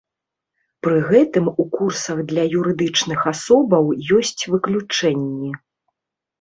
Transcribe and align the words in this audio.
Пры 0.87 0.95
гэтым 1.11 1.45
у 1.51 1.65
курсах 1.75 2.17
для 2.33 2.43
юрыдычных 2.61 3.29
асобаў 3.35 3.95
ёсць 4.21 4.35
выключэнні. 4.55 5.51